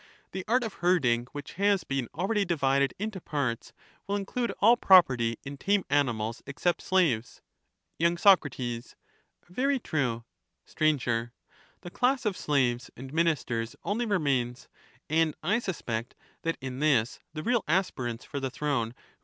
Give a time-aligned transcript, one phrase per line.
[0.31, 3.71] The art of herding, which has been already tame divided into parts,
[4.07, 7.43] will include all property in tame animals, an»™ais, except slaves.
[8.01, 8.79] slaves, have y.
[8.95, 8.97] Soc,
[9.47, 10.23] Very true.
[10.67, 11.31] ^^^»«• Sir.
[11.81, 14.67] The class of slaves and ministers only remains,
[15.07, 19.07] and ^^^ I suspect that in this the real aspirants for the throne, who herding.